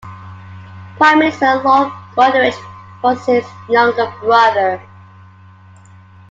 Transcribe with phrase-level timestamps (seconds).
[0.97, 2.57] Prime Minister Lord Goderich
[3.03, 4.81] was his younger brother.